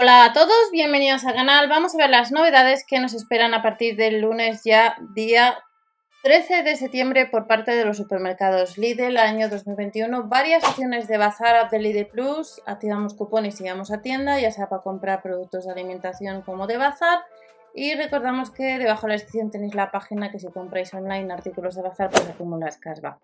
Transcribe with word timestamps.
Hola 0.00 0.26
a 0.26 0.32
todos, 0.32 0.70
bienvenidos 0.70 1.24
al 1.24 1.34
canal. 1.34 1.68
Vamos 1.68 1.92
a 1.92 1.98
ver 1.98 2.08
las 2.08 2.30
novedades 2.30 2.84
que 2.86 3.00
nos 3.00 3.14
esperan 3.14 3.52
a 3.52 3.62
partir 3.62 3.96
del 3.96 4.20
lunes 4.20 4.62
ya 4.64 4.96
día 5.12 5.58
13 6.22 6.62
de 6.62 6.76
septiembre 6.76 7.26
por 7.26 7.48
parte 7.48 7.72
de 7.72 7.84
los 7.84 7.96
supermercados 7.96 8.78
Lidl 8.78 9.16
año 9.16 9.48
2021. 9.48 10.28
Varias 10.28 10.62
opciones 10.62 11.08
de 11.08 11.18
bazar 11.18 11.68
de 11.68 11.80
Lidl 11.80 12.06
Plus. 12.06 12.62
Activamos 12.64 13.14
cupones 13.14 13.60
y 13.60 13.64
vamos 13.64 13.90
a 13.90 14.00
tienda, 14.00 14.38
ya 14.38 14.52
sea 14.52 14.68
para 14.68 14.82
comprar 14.82 15.20
productos 15.20 15.66
de 15.66 15.72
alimentación 15.72 16.42
como 16.42 16.68
de 16.68 16.76
bazar. 16.76 17.18
Y 17.74 17.96
recordamos 17.96 18.52
que 18.52 18.78
debajo 18.78 19.08
de 19.08 19.08
la 19.08 19.14
descripción 19.14 19.50
tenéis 19.50 19.74
la 19.74 19.90
página 19.90 20.30
que 20.30 20.38
si 20.38 20.46
compráis 20.46 20.94
online 20.94 21.32
artículos 21.32 21.74
de 21.74 21.82
bazar 21.82 22.08
pues 22.10 22.24
acumulas 22.28 22.78
casva. 22.78 23.18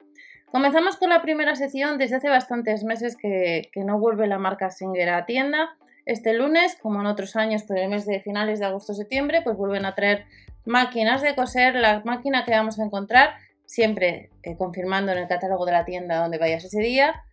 Comenzamos 0.50 0.96
con 0.96 1.10
la 1.10 1.22
primera 1.22 1.54
sección. 1.54 1.98
Desde 1.98 2.16
hace 2.16 2.28
bastantes 2.28 2.82
meses 2.82 3.16
que, 3.16 3.70
que 3.72 3.84
no 3.84 4.00
vuelve 4.00 4.26
la 4.26 4.38
marca 4.38 4.72
Singer 4.72 5.10
a 5.10 5.24
tienda. 5.24 5.76
Este 6.06 6.34
lunes, 6.34 6.76
como 6.80 7.00
en 7.00 7.06
otros 7.06 7.34
años 7.36 7.62
por 7.62 7.78
el 7.78 7.88
mes 7.88 8.04
de 8.06 8.20
finales 8.20 8.58
de 8.58 8.66
agosto-septiembre, 8.66 9.42
pues 9.42 9.56
vuelven 9.56 9.86
a 9.86 9.94
traer 9.94 10.26
máquinas 10.64 11.22
de 11.22 11.34
coser, 11.34 11.74
la 11.74 12.02
máquina 12.04 12.44
que 12.44 12.52
vamos 12.52 12.78
a 12.78 12.84
encontrar, 12.84 13.34
siempre 13.64 14.30
eh, 14.42 14.56
confirmando 14.56 15.12
en 15.12 15.18
el 15.18 15.28
catálogo 15.28 15.64
de 15.64 15.72
la 15.72 15.84
tienda 15.84 16.18
donde 16.18 16.38
vayas 16.38 16.64
ese 16.64 16.80
día, 16.80 17.24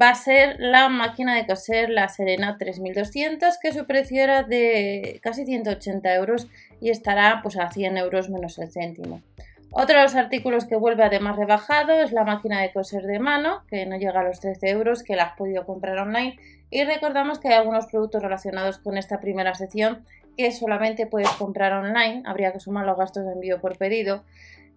va 0.00 0.10
a 0.10 0.14
ser 0.14 0.56
la 0.58 0.88
máquina 0.88 1.36
de 1.36 1.46
coser, 1.46 1.88
la 1.88 2.08
Serena 2.08 2.58
3200, 2.58 3.58
que 3.58 3.72
su 3.72 3.86
precio 3.86 4.22
era 4.22 4.42
de 4.42 5.20
casi 5.22 5.44
180 5.44 6.14
euros 6.14 6.48
y 6.80 6.90
estará 6.90 7.40
pues 7.42 7.56
a 7.56 7.70
100 7.70 7.96
euros 7.98 8.28
menos 8.28 8.58
el 8.58 8.72
céntimo. 8.72 9.22
Otro 9.76 9.96
de 9.96 10.04
los 10.04 10.14
artículos 10.14 10.66
que 10.66 10.76
vuelve 10.76 11.02
además 11.02 11.34
rebajado 11.34 11.94
es 11.94 12.12
la 12.12 12.22
máquina 12.22 12.60
de 12.60 12.72
coser 12.72 13.02
de 13.02 13.18
mano, 13.18 13.64
que 13.68 13.86
no 13.86 13.96
llega 13.96 14.20
a 14.20 14.22
los 14.22 14.38
13 14.38 14.70
euros, 14.70 15.02
que 15.02 15.16
la 15.16 15.24
has 15.24 15.36
podido 15.36 15.66
comprar 15.66 15.98
online. 15.98 16.38
Y 16.70 16.84
recordamos 16.84 17.40
que 17.40 17.48
hay 17.48 17.54
algunos 17.54 17.86
productos 17.86 18.22
relacionados 18.22 18.78
con 18.78 18.96
esta 18.96 19.18
primera 19.18 19.52
sección 19.56 20.04
que 20.36 20.52
solamente 20.52 21.08
puedes 21.08 21.28
comprar 21.30 21.72
online, 21.72 22.22
habría 22.24 22.52
que 22.52 22.60
sumar 22.60 22.86
los 22.86 22.96
gastos 22.96 23.26
de 23.26 23.32
envío 23.32 23.60
por 23.60 23.76
pedido. 23.76 24.22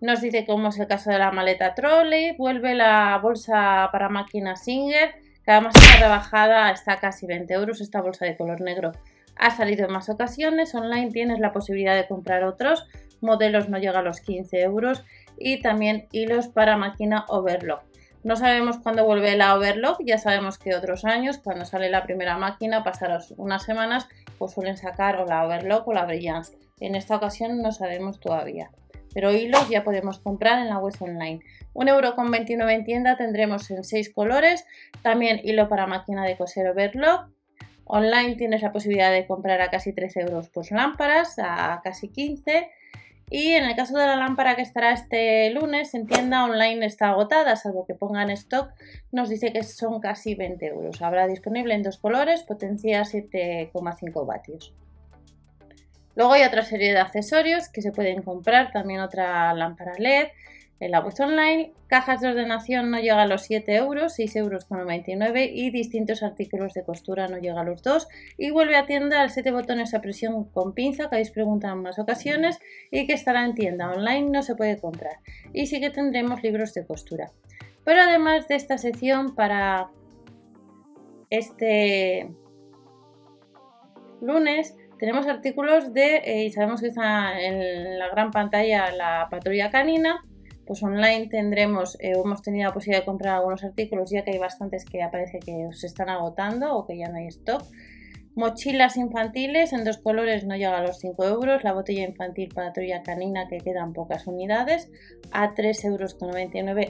Nos 0.02 0.20
dice 0.20 0.48
cómo 0.48 0.70
es 0.70 0.80
el 0.80 0.88
caso 0.88 1.12
de 1.12 1.20
la 1.20 1.32
maleta 1.32 1.76
trolley, 1.76 2.36
vuelve 2.36 2.74
la 2.74 3.20
bolsa 3.22 3.90
para 3.92 4.10
máquina 4.10 4.56
Singer, 4.56 5.14
que 5.46 5.52
además 5.52 5.76
está 5.76 6.00
rebajada, 6.00 6.72
está 6.72 6.98
casi 6.98 7.28
20 7.28 7.54
euros, 7.54 7.82
esta 7.82 8.02
bolsa 8.02 8.26
de 8.26 8.36
color 8.36 8.62
negro 8.62 8.94
ha 9.40 9.56
salido 9.56 9.86
en 9.86 9.92
más 9.92 10.10
ocasiones, 10.10 10.74
online 10.76 11.12
tienes 11.12 11.40
la 11.40 11.52
posibilidad 11.52 11.96
de 11.96 12.08
comprar 12.08 12.44
otros, 12.44 12.88
modelos 13.22 13.70
no 13.70 13.78
llega 13.78 14.00
a 14.00 14.04
los 14.04 14.22
15 14.22 14.62
euros 14.62 15.04
y 15.38 15.62
también 15.62 16.08
hilos 16.12 16.48
para 16.48 16.78
máquina 16.78 17.26
overlock. 17.30 17.82
No 18.24 18.36
sabemos 18.36 18.80
cuándo 18.80 19.06
vuelve 19.06 19.38
la 19.38 19.56
overlock, 19.56 20.02
ya 20.04 20.18
sabemos 20.18 20.58
que 20.58 20.76
otros 20.76 21.06
años, 21.06 21.38
cuando 21.38 21.66
sale 21.66 21.90
la 21.90 22.04
primera 22.04 22.38
máquina, 22.38 22.84
pasaros 22.84 23.34
unas 23.38 23.64
semanas, 23.64 24.08
pues 24.38 24.52
suelen 24.54 24.76
sacar 24.76 25.18
o 25.18 25.26
la 25.26 25.46
overlock 25.46 25.88
o 25.88 25.94
la 25.94 26.06
brilliance. 26.06 26.58
En 26.80 26.96
esta 26.96 27.16
ocasión 27.16 27.62
no 27.62 27.72
sabemos 27.72 28.20
todavía. 28.20 28.72
Pero 29.14 29.32
hilos 29.32 29.70
ya 29.70 29.84
podemos 29.84 30.20
comprar 30.20 30.60
en 30.60 30.68
la 30.68 30.78
web 30.78 30.94
online. 31.00 31.40
1,29€ 31.74 32.72
en 32.72 32.84
tienda 32.84 33.18
tendremos 33.18 33.72
en 33.72 33.84
6 33.84 34.14
colores. 34.14 34.66
También 35.02 35.40
hilo 35.44 35.70
para 35.70 35.88
máquina 35.88 36.26
de 36.26 36.36
coser 36.36 36.68
overlock. 36.68 37.30
Online 37.86 38.36
tienes 38.36 38.62
la 38.62 38.74
posibilidad 38.74 39.12
de 39.12 39.26
comprar 39.26 39.62
a 39.62 39.70
casi 39.70 39.94
13 39.94 40.22
euros 40.22 40.50
pues 40.50 40.72
lámparas, 40.72 41.40
a 41.40 41.80
casi 41.84 42.10
15 42.10 42.70
y 43.30 43.52
en 43.54 43.66
el 43.66 43.76
caso 43.76 43.98
de 43.98 44.06
la 44.06 44.16
lámpara 44.16 44.56
que 44.56 44.62
estará 44.62 44.94
este 44.94 45.50
lunes 45.52 45.94
en 45.94 46.08
tienda 46.08 46.46
online 46.46 46.86
está 46.86 47.10
agotada, 47.10 47.58
salvo 47.58 47.86
que 47.86 47.94
pongan 47.94 48.30
stock, 48.30 48.72
nos 49.12 49.28
dice 49.28 49.52
que 49.52 49.64
son 49.64 50.00
casi 50.00 50.34
20 50.34 50.66
euros. 50.66 51.02
Habrá 51.02 51.28
disponible 51.28 51.74
en 51.74 51.84
dos 51.84 51.98
colores, 51.98 52.44
potencia 52.44 53.02
7,5 53.02 54.26
vatios. 54.26 54.74
Luego 56.16 56.34
hay 56.34 56.44
otra 56.44 56.64
serie 56.64 56.94
de 56.94 57.00
accesorios 57.00 57.70
que 57.70 57.82
se 57.82 57.92
pueden 57.92 58.24
comprar, 58.24 58.72
también 58.72 59.02
otra 59.02 59.54
lámpara 59.54 59.94
LED, 60.00 60.30
en 60.80 60.92
la 60.92 61.00
web 61.00 61.14
online, 61.20 61.74
cajas 61.88 62.22
de 62.22 62.30
ordenación 62.30 62.92
no 62.92 63.00
llega 63.00 63.22
a 63.22 63.28
los 63.28 63.44
7 63.44 63.76
euros, 63.76 64.14
6 64.14 64.36
euros 64.36 64.66
con 64.66 64.80
99 64.80 65.50
y 65.52 65.72
distintos 65.72 66.22
artículos 66.22 66.74
de 66.74 66.84
costura 66.84 67.28
no 67.28 67.38
llega 67.38 67.62
a 67.62 67.64
los 67.64 67.82
2 67.82 68.08
y 68.38 68.52
vuelve 68.52 68.76
a 68.76 68.86
tienda 68.86 69.22
al 69.22 69.32
7 69.32 69.52
botones 69.52 69.94
a 69.94 70.02
presión 70.02 70.46
con 70.46 70.74
pinza 70.74 71.10
que 71.10 71.16
habéis 71.16 71.32
preguntado 71.32 71.74
en 71.74 71.82
más 71.82 71.98
ocasiones 71.98 72.60
y 72.92 73.08
que 73.08 73.14
estará 73.14 73.44
en 73.44 73.56
tienda 73.56 73.92
online, 73.92 74.30
no 74.30 74.44
se 74.44 74.56
puede 74.56 74.80
comprar 74.80 75.18
y 75.52 75.66
sí 75.66 75.80
que 75.80 75.90
tendremos 75.90 76.44
libros 76.44 76.74
de 76.74 76.86
costura. 76.86 77.32
Pero 77.84 78.02
además 78.02 78.48
de 78.48 78.56
esta 78.56 78.78
sección 78.78 79.34
para 79.34 79.90
este 81.30 82.30
lunes 84.22 84.76
tenemos 85.00 85.28
artículos 85.28 85.94
de, 85.94 86.18
eh, 86.18 86.44
y 86.46 86.52
sabemos 86.52 86.82
que 86.82 86.88
está 86.88 87.40
en 87.40 88.00
la 88.00 88.10
gran 88.10 88.32
pantalla 88.32 88.92
la 88.92 89.28
patrulla 89.30 89.70
canina, 89.70 90.24
pues 90.68 90.84
online 90.84 91.28
tendremos, 91.28 91.96
eh, 92.00 92.12
hemos 92.14 92.42
tenido 92.42 92.68
la 92.68 92.74
posibilidad 92.74 93.02
de 93.02 93.06
comprar 93.06 93.36
algunos 93.36 93.64
artículos, 93.64 94.12
ya 94.12 94.24
que 94.24 94.32
hay 94.32 94.38
bastantes 94.38 94.86
que 94.86 95.02
aparece 95.02 95.40
que 95.40 95.70
se 95.72 95.88
están 95.88 96.10
agotando 96.10 96.76
o 96.76 96.86
que 96.86 96.98
ya 96.98 97.08
no 97.08 97.18
hay 97.18 97.28
stock. 97.28 97.64
Mochilas 98.36 98.98
infantiles 98.98 99.74
en 99.74 99.84
dos 99.84 99.98
colores 99.98 100.46
no 100.46 100.56
llega 100.56 100.78
a 100.78 100.82
los 100.84 101.00
5 101.00 101.26
euros. 101.26 101.64
La 101.64 101.74
botella 101.74 102.04
infantil 102.04 102.54
patrulla 102.54 103.02
canina 103.02 103.48
que 103.48 103.58
quedan 103.58 103.94
pocas 103.94 104.28
unidades 104.28 104.92
a 105.32 105.56
3,99 105.56 105.86
euros 105.88 106.18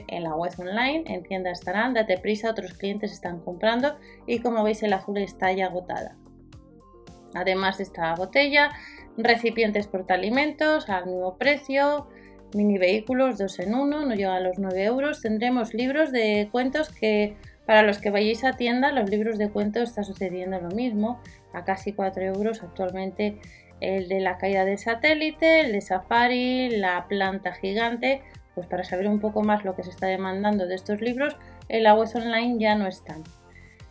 en 0.08 0.24
la 0.24 0.34
web 0.34 0.52
online. 0.58 1.04
En 1.06 1.22
tienda 1.22 1.50
estarán, 1.50 1.94
date 1.94 2.18
prisa, 2.18 2.50
otros 2.50 2.74
clientes 2.74 3.12
están 3.12 3.40
comprando 3.40 3.96
y 4.26 4.40
como 4.40 4.62
veis 4.62 4.82
el 4.82 4.92
azul 4.92 5.16
está 5.16 5.50
ya 5.52 5.68
agotada. 5.68 6.18
Además 7.32 7.78
de 7.78 7.84
esta 7.84 8.14
botella, 8.14 8.68
recipientes 9.16 9.86
portaalimentos 9.86 10.90
al 10.90 11.06
mismo 11.06 11.38
precio, 11.38 12.08
mini 12.54 12.78
vehículos 12.78 13.38
2 13.38 13.58
en 13.60 13.74
1, 13.74 14.06
no 14.06 14.14
llega 14.14 14.36
a 14.36 14.40
los 14.40 14.58
9 14.58 14.84
euros. 14.84 15.22
Tendremos 15.22 15.74
libros 15.74 16.12
de 16.12 16.48
cuentos 16.50 16.90
que 16.90 17.36
para 17.66 17.82
los 17.82 17.98
que 17.98 18.10
vayáis 18.10 18.44
a 18.44 18.54
tienda, 18.54 18.92
los 18.92 19.10
libros 19.10 19.36
de 19.36 19.50
cuentos 19.50 19.90
está 19.90 20.02
sucediendo 20.02 20.58
lo 20.58 20.70
mismo, 20.70 21.20
a 21.52 21.64
casi 21.64 21.92
4 21.92 22.22
euros 22.22 22.62
actualmente 22.62 23.38
el 23.80 24.08
de 24.08 24.20
la 24.20 24.38
caída 24.38 24.64
de 24.64 24.76
satélite, 24.78 25.60
el 25.60 25.72
de 25.72 25.80
Safari, 25.80 26.70
la 26.70 27.06
planta 27.08 27.52
gigante, 27.52 28.22
pues 28.54 28.66
para 28.66 28.84
saber 28.84 29.06
un 29.06 29.20
poco 29.20 29.42
más 29.42 29.64
lo 29.64 29.76
que 29.76 29.84
se 29.84 29.90
está 29.90 30.06
demandando 30.06 30.66
de 30.66 30.74
estos 30.74 31.00
libros, 31.00 31.36
en 31.68 31.84
la 31.84 31.94
web 31.94 32.08
online 32.14 32.56
ya 32.58 32.74
no 32.74 32.86
están. 32.86 33.22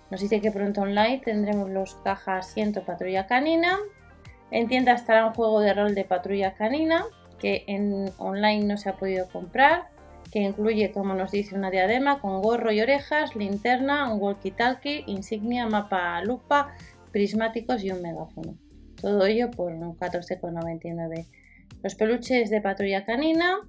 Nos 0.10 0.22
dice 0.22 0.42
que 0.42 0.52
pronto 0.52 0.82
online 0.82 1.22
tendremos 1.24 1.70
los 1.70 1.96
cajas 1.96 2.48
asiento 2.48 2.84
patrulla 2.84 3.28
canina. 3.28 3.78
En 4.52 4.68
tienda 4.68 4.94
estará 4.94 5.26
un 5.26 5.34
juego 5.34 5.60
de 5.60 5.74
rol 5.74 5.94
de 5.94 6.06
patrulla 6.06 6.54
canina 6.56 7.06
que 7.40 7.64
en 7.68 8.12
online 8.18 8.66
no 8.66 8.78
se 8.78 8.90
ha 8.90 8.98
podido 8.98 9.28
comprar, 9.30 9.88
que 10.32 10.40
incluye, 10.40 10.92
como 10.92 11.14
nos 11.14 11.32
dice, 11.32 11.56
una 11.56 11.72
diadema 11.72 12.20
con 12.20 12.42
gorro 12.42 12.72
y 12.72 12.82
orejas, 12.82 13.36
linterna, 13.36 14.14
un 14.14 14.20
walkie-talkie, 14.20 15.04
insignia, 15.08 15.68
mapa 15.68 16.22
lupa, 16.22 16.74
prismáticos 17.12 17.84
y 17.84 17.92
un 17.92 18.02
megáfono. 18.02 18.58
Todo 19.00 19.26
ello 19.26 19.52
por 19.52 19.74
14,99. 19.74 21.26
Los 21.84 21.96
peluches 21.96 22.50
de 22.50 22.62
patrulla 22.62 23.06
canina, 23.06 23.60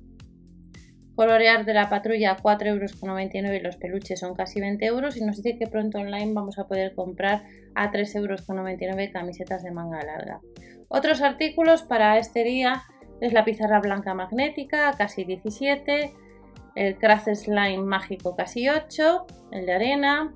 colorear 1.15 1.65
de 1.65 1.75
la 1.75 1.91
patrulla 1.91 2.37
4,99 2.37 3.35
euros 3.35 3.55
y 3.55 3.61
los 3.61 3.77
peluches 3.77 4.21
son 4.21 4.35
casi 4.35 4.61
20 4.61 4.85
euros 4.87 5.17
y 5.17 5.25
nos 5.25 5.43
dice 5.43 5.59
que 5.59 5.67
pronto 5.67 5.99
online 5.99 6.33
vamos 6.33 6.59
a 6.59 6.67
poder 6.67 6.95
comprar 6.95 7.43
a 7.75 7.93
3,99 7.93 8.17
euros 8.17 9.12
camisetas 9.12 9.62
de 9.62 9.71
manga 9.71 10.03
larga. 10.03 10.41
Otros 10.89 11.21
artículos 11.21 11.83
para 11.83 12.19
este 12.19 12.45
día 12.45 12.83
es 13.21 13.33
la 13.33 13.45
pizarra 13.45 13.81
blanca 13.81 14.15
magnética, 14.15 14.93
casi 14.97 15.25
17, 15.25 16.15
el 16.75 16.97
Craft 16.97 17.34
Slime 17.34 17.79
mágico 17.79 18.37
casi 18.37 18.69
8, 18.69 19.27
el 19.53 19.67
de 19.67 19.73
arena. 19.73 20.33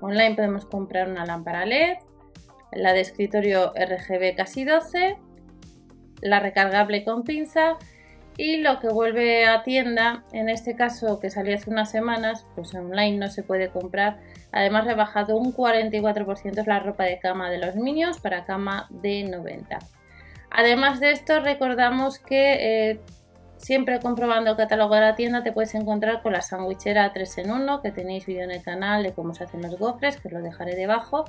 Online 0.00 0.34
podemos 0.34 0.66
comprar 0.66 1.08
una 1.08 1.24
lámpara 1.24 1.64
LED, 1.64 1.96
la 2.72 2.92
de 2.92 3.00
escritorio 3.00 3.72
RGB 3.74 4.36
casi 4.36 4.64
12, 4.64 5.16
la 6.20 6.40
recargable 6.40 7.04
con 7.04 7.24
pinza 7.24 7.78
y 8.36 8.58
lo 8.58 8.78
que 8.78 8.88
vuelve 8.88 9.46
a 9.46 9.64
tienda, 9.64 10.22
en 10.32 10.48
este 10.48 10.76
caso 10.76 11.18
que 11.18 11.28
salió 11.28 11.56
hace 11.56 11.70
unas 11.70 11.90
semanas, 11.90 12.46
pues 12.54 12.72
online 12.72 13.18
no 13.18 13.28
se 13.28 13.42
puede 13.42 13.70
comprar. 13.70 14.20
Además 14.52 14.84
rebajado 14.84 15.36
un 15.36 15.52
44% 15.52 16.58
es 16.58 16.66
la 16.66 16.78
ropa 16.78 17.04
de 17.04 17.18
cama 17.18 17.50
de 17.50 17.58
los 17.58 17.74
Minions 17.74 18.20
para 18.20 18.44
cama 18.44 18.86
de 18.90 19.24
90. 19.24 19.80
Además 20.50 21.00
de 21.00 21.12
esto, 21.12 21.40
recordamos 21.40 22.18
que 22.18 22.90
eh, 22.90 23.00
siempre 23.58 24.00
comprobando 24.00 24.50
el 24.50 24.56
catálogo 24.56 24.94
de 24.94 25.00
la 25.02 25.14
tienda 25.14 25.42
te 25.42 25.52
puedes 25.52 25.74
encontrar 25.74 26.22
con 26.22 26.32
la 26.32 26.40
sandwichera 26.40 27.12
3 27.12 27.38
en 27.38 27.50
1, 27.50 27.82
que 27.82 27.90
tenéis 27.90 28.26
vídeo 28.26 28.44
en 28.44 28.50
el 28.50 28.62
canal 28.62 29.02
de 29.02 29.12
cómo 29.12 29.34
se 29.34 29.44
hacen 29.44 29.62
los 29.62 29.78
gofres, 29.78 30.16
que 30.16 30.28
os 30.28 30.34
lo 30.34 30.40
dejaré 30.40 30.74
debajo. 30.74 31.24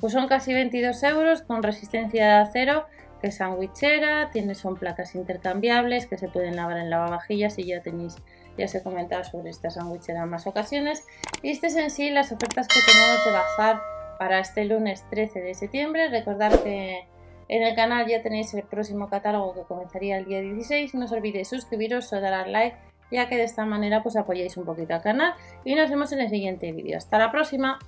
Pues 0.00 0.12
son 0.12 0.26
casi 0.26 0.52
22 0.52 1.02
euros 1.04 1.42
con 1.42 1.62
resistencia 1.62 2.26
de 2.26 2.32
acero, 2.34 2.86
que 3.20 3.28
es 3.28 3.36
sandwichera, 3.36 4.30
tiene, 4.30 4.54
son 4.54 4.76
placas 4.76 5.14
intercambiables 5.14 6.06
que 6.06 6.18
se 6.18 6.28
pueden 6.28 6.56
lavar 6.56 6.76
en 6.78 6.90
lavavajillas 6.90 7.58
y 7.58 7.66
ya 7.66 7.80
tenéis, 7.80 8.16
ya 8.58 8.66
os 8.66 8.74
he 8.74 8.82
comentado 8.82 9.24
sobre 9.24 9.50
esta 9.50 9.70
sandwichera 9.70 10.22
en 10.22 10.28
más 10.28 10.46
ocasiones. 10.46 11.04
Y 11.42 11.50
este 11.50 11.68
es 11.68 11.76
en 11.76 11.90
sí 11.90 12.10
las 12.10 12.32
ofertas 12.32 12.68
que 12.68 12.80
tenemos 12.86 13.24
de 13.24 13.32
bazar 13.32 13.80
para 14.18 14.38
este 14.38 14.64
lunes 14.64 15.04
13 15.10 15.40
de 15.40 15.54
septiembre. 15.54 16.08
Recordad 16.10 16.62
que 16.62 17.06
en 17.48 17.62
el 17.62 17.74
canal 17.74 18.06
ya 18.06 18.22
tenéis 18.22 18.52
el 18.54 18.64
próximo 18.64 19.08
catálogo 19.08 19.54
que 19.54 19.62
comenzaría 19.62 20.18
el 20.18 20.24
día 20.24 20.40
16. 20.40 20.94
No 20.94 21.04
os 21.04 21.12
olvidéis 21.12 21.48
suscribiros 21.48 22.12
o 22.12 22.20
dar 22.20 22.34
al 22.34 22.52
like, 22.52 22.76
ya 23.10 23.28
que 23.28 23.36
de 23.36 23.44
esta 23.44 23.64
manera 23.64 24.02
pues 24.02 24.16
apoyáis 24.16 24.56
un 24.56 24.64
poquito 24.64 24.94
al 24.94 25.02
canal. 25.02 25.34
Y 25.64 25.74
nos 25.74 25.90
vemos 25.90 26.12
en 26.12 26.20
el 26.20 26.28
siguiente 26.28 26.72
vídeo. 26.72 26.98
Hasta 26.98 27.18
la 27.18 27.30
próxima. 27.30 27.78